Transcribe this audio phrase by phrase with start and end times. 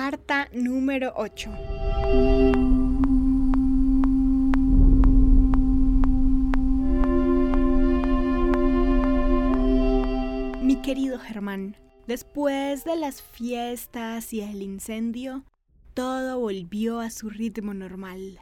[0.00, 1.50] Carta número 8.
[10.62, 11.76] Mi querido Germán,
[12.06, 15.44] después de las fiestas y el incendio,
[15.94, 18.38] todo volvió a su ritmo normal.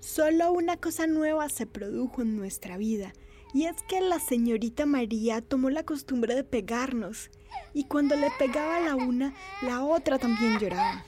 [0.00, 3.12] Solo una cosa nueva se produjo en nuestra vida,
[3.54, 7.30] y es que la señorita María tomó la costumbre de pegarnos,
[7.72, 11.04] y cuando le pegaba la una, la otra también lloraba.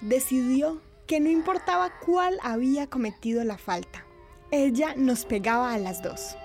[0.00, 4.04] Decidió que no importaba cuál había cometido la falta,
[4.50, 6.36] ella nos pegaba a las dos.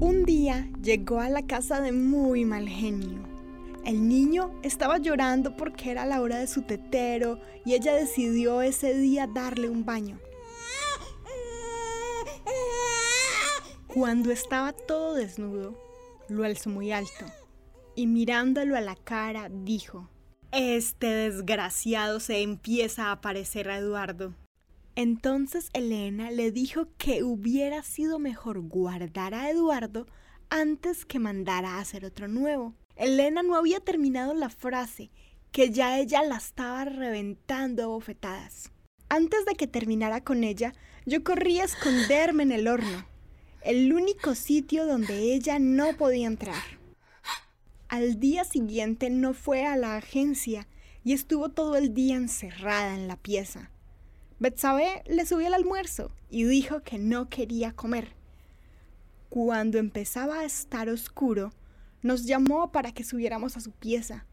[0.00, 3.25] Un día llegó a la casa de muy mal genio.
[3.86, 8.94] El niño estaba llorando porque era la hora de su tetero y ella decidió ese
[8.94, 10.18] día darle un baño.
[13.86, 15.80] Cuando estaba todo desnudo,
[16.28, 17.26] lo alzó muy alto
[17.94, 20.10] y mirándolo a la cara dijo,
[20.50, 24.34] Este desgraciado se empieza a parecer a Eduardo.
[24.96, 30.08] Entonces Elena le dijo que hubiera sido mejor guardar a Eduardo
[30.50, 32.74] antes que mandar a hacer otro nuevo.
[32.96, 35.10] Elena no había terminado la frase,
[35.52, 38.72] que ya ella la estaba reventando a bofetadas.
[39.08, 40.72] Antes de que terminara con ella,
[41.04, 43.06] yo corrí a esconderme en el horno,
[43.62, 46.62] el único sitio donde ella no podía entrar.
[47.88, 50.66] Al día siguiente no fue a la agencia
[51.04, 53.70] y estuvo todo el día encerrada en la pieza.
[54.38, 58.14] Betsabe le subió el almuerzo y dijo que no quería comer.
[59.28, 61.52] Cuando empezaba a estar oscuro,
[62.02, 64.26] nos llamó para que subiéramos a su pieza.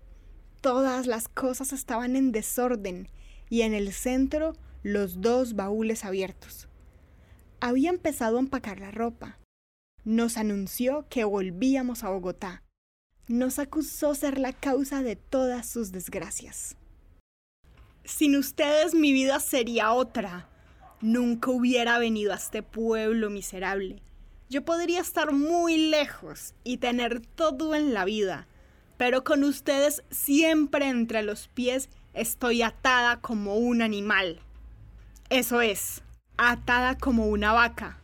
[0.61, 3.09] Todas las cosas estaban en desorden
[3.49, 6.67] y en el centro los dos baúles abiertos.
[7.59, 9.39] Había empezado a empacar la ropa.
[10.03, 12.63] Nos anunció que volvíamos a Bogotá.
[13.27, 16.75] Nos acusó ser la causa de todas sus desgracias.
[18.03, 20.49] Sin ustedes mi vida sería otra.
[20.99, 24.01] Nunca hubiera venido a este pueblo miserable.
[24.53, 28.47] Yo podría estar muy lejos y tener todo en la vida,
[28.97, 34.41] pero con ustedes siempre entre los pies estoy atada como un animal.
[35.31, 36.03] Eso es,
[36.37, 37.97] atada como una vaca.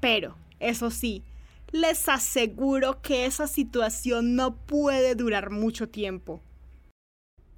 [0.00, 1.22] Pero, eso sí,
[1.70, 6.42] les aseguro que esa situación no puede durar mucho tiempo.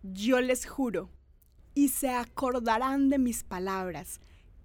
[0.02, 1.08] Yo les juro
[1.74, 4.20] y se acordarán de mis palabras,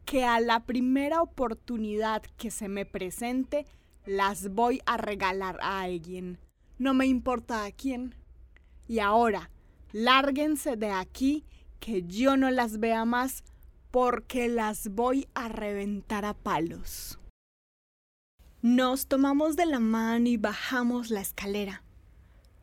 [0.10, 3.68] que a la primera oportunidad que se me presente,
[4.08, 6.40] las voy a regalar a alguien.
[6.80, 8.16] No me importa a quién.
[8.88, 9.52] Y ahora,
[9.92, 11.46] lárguense de aquí,
[11.80, 13.44] que yo no las vea más,
[13.92, 17.20] porque las voy a reventar a palos.
[18.64, 21.84] Nos tomamos de la mano y bajamos la escalera.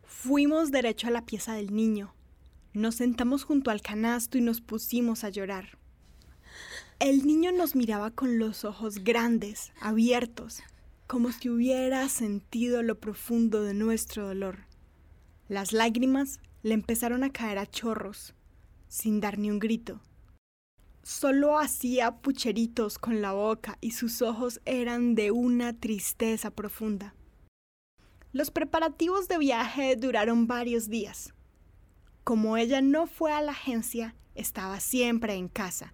[0.02, 2.12] Fuimos derecho a la pieza del niño.
[2.72, 5.75] Nos sentamos junto al canasto y nos pusimos a llorar.
[6.98, 10.62] El niño nos miraba con los ojos grandes, abiertos,
[11.06, 14.60] como si hubiera sentido lo profundo de nuestro dolor.
[15.46, 18.34] Las lágrimas le empezaron a caer a chorros,
[18.88, 20.00] sin dar ni un grito.
[21.02, 27.14] Solo hacía pucheritos con la boca y sus ojos eran de una tristeza profunda.
[28.32, 31.34] Los preparativos de viaje duraron varios días.
[32.24, 35.92] Como ella no fue a la agencia, estaba siempre en casa.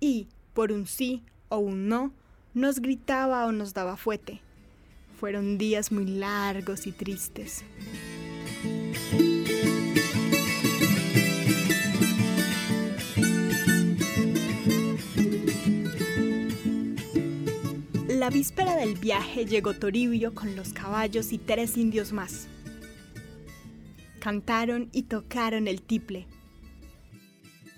[0.00, 2.12] Y, por un sí o un no,
[2.54, 4.40] nos gritaba o nos daba fuete.
[5.18, 7.64] Fueron días muy largos y tristes.
[18.08, 22.48] La víspera del viaje llegó Toribio con los caballos y tres indios más
[24.28, 26.26] cantaron y tocaron el tiple.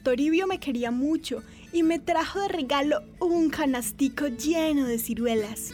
[0.03, 5.72] Toribio me quería mucho y me trajo de regalo un canastico lleno de ciruelas.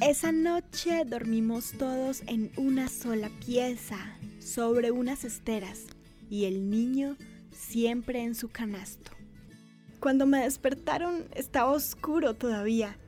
[0.00, 3.98] Esa noche dormimos todos en una sola pieza,
[4.40, 5.86] sobre unas esteras,
[6.28, 7.16] y el niño
[7.52, 9.12] siempre en su canasto.
[10.00, 12.98] Cuando me despertaron estaba oscuro todavía.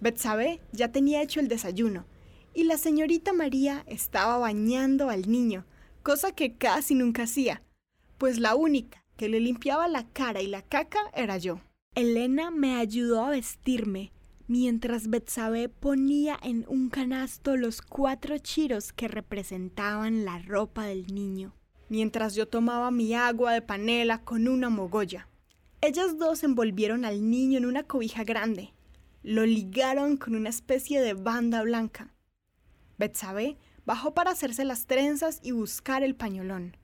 [0.00, 2.04] Betsabe ya tenía hecho el desayuno
[2.52, 5.64] y la señorita María estaba bañando al niño,
[6.06, 7.64] cosa que casi nunca hacía,
[8.16, 11.60] pues la única que le limpiaba la cara y la caca era yo.
[11.96, 14.12] Elena me ayudó a vestirme,
[14.46, 21.54] mientras Betsabe ponía en un canasto los cuatro chiros que representaban la ropa del niño.
[21.88, 25.28] mientras yo tomaba mi agua de panela con una mogolla.
[25.80, 28.72] Ellas dos envolvieron al niño en una cobija grande.
[29.24, 32.14] Lo ligaron con una especie de banda blanca.
[32.96, 33.56] Betsabe
[33.86, 36.76] bajó para hacerse las trenzas y buscar el pañolón.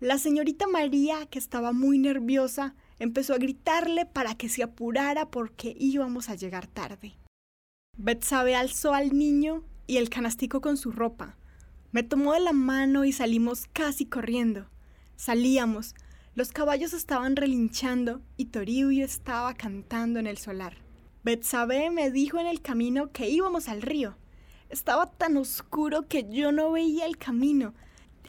[0.00, 5.76] La señorita María, que estaba muy nerviosa, empezó a gritarle para que se apurara porque
[5.78, 7.14] íbamos a llegar tarde.
[7.98, 11.36] Betsabe alzó al niño y el canastico con su ropa.
[11.92, 14.70] Me tomó de la mano y salimos casi corriendo.
[15.16, 15.94] Salíamos,
[16.34, 20.78] los caballos estaban relinchando y Toribio estaba cantando en el solar.
[21.24, 24.16] Betsabe me dijo en el camino que íbamos al río.
[24.70, 27.74] Estaba tan oscuro que yo no veía el camino.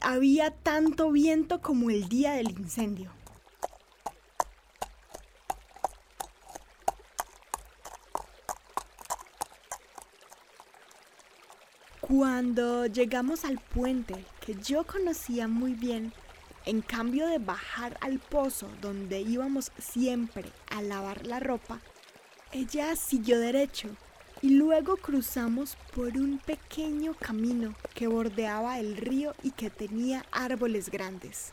[0.01, 3.11] Había tanto viento como el día del incendio.
[12.01, 16.11] Cuando llegamos al puente, que yo conocía muy bien,
[16.65, 21.79] en cambio de bajar al pozo donde íbamos siempre a lavar la ropa,
[22.51, 23.89] ella siguió derecho
[24.41, 30.89] y luego cruzamos por un pequeño camino que bordeaba el río y que tenía árboles
[30.89, 31.51] grandes.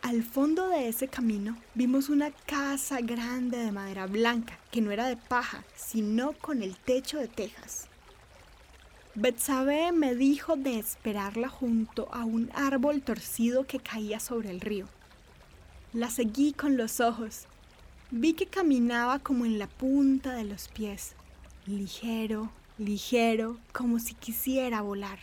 [0.00, 5.06] Al fondo de ese camino vimos una casa grande de madera blanca que no era
[5.06, 7.88] de paja, sino con el techo de tejas.
[9.14, 14.88] Betsabe me dijo de esperarla junto a un árbol torcido que caía sobre el río.
[15.92, 17.46] La seguí con los ojos.
[18.10, 21.14] Vi que caminaba como en la punta de los pies,
[21.66, 25.18] ligero, ligero, como si quisiera volar.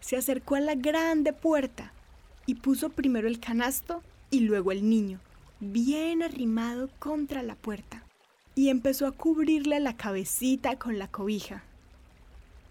[0.00, 1.92] Se acercó a la grande puerta
[2.46, 5.20] y puso primero el canasto y luego el niño,
[5.60, 8.04] bien arrimado contra la puerta,
[8.54, 11.64] y empezó a cubrirle la cabecita con la cobija.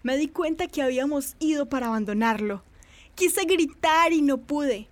[0.02, 2.62] Me di cuenta que habíamos ido para abandonarlo.
[3.14, 4.88] Quise gritar y no pude.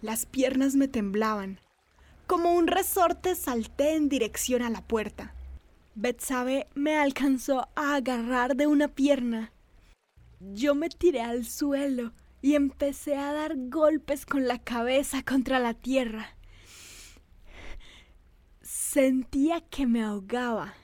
[0.00, 1.60] Las piernas me temblaban.
[2.26, 5.34] Como un resorte salté en dirección a la puerta.
[5.96, 9.52] Betsabe me alcanzó a agarrar de una pierna.
[10.40, 12.12] Yo me tiré al suelo
[12.42, 16.36] y empecé a dar golpes con la cabeza contra la tierra.
[18.60, 20.74] Sentía que me ahogaba.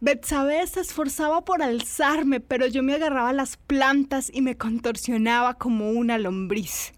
[0.00, 5.90] Betsabe se esforzaba por alzarme, pero yo me agarraba las plantas y me contorsionaba como
[5.90, 6.92] una lombriz.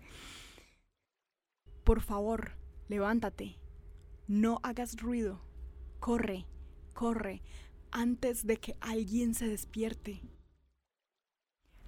[1.83, 2.53] Por favor,
[2.89, 3.59] levántate.
[4.27, 5.41] No hagas ruido.
[6.01, 6.47] Corre,
[6.97, 7.43] corre,
[7.93, 10.23] antes de que alguien se despierte.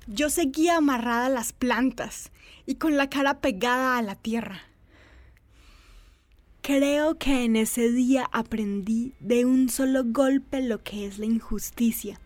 [0.07, 2.31] Yo seguía amarrada a las plantas
[2.67, 4.61] y con la cara pegada a la tierra.
[6.63, 12.21] Creo que en ese día aprendí de un solo golpe lo que es la injusticia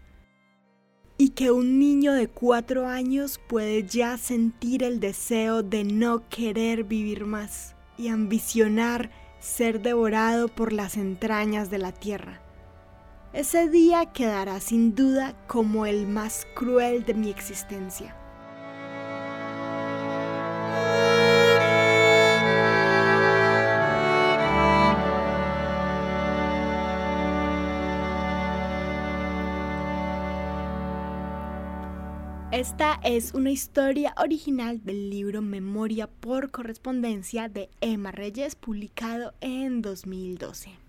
[1.16, 6.82] y que un niño de cuatro años puede ya sentir el deseo de no querer
[6.82, 12.40] vivir más y ambicionar ser devorado por las entrañas de la tierra.
[13.32, 18.14] Ese día quedará sin duda como el más cruel de mi existencia.
[32.50, 39.80] Esta es una historia original del libro Memoria por correspondencia de Emma Reyes, publicado en
[39.80, 40.81] 2012.